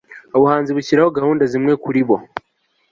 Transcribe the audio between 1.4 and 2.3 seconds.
zimwe kuri bo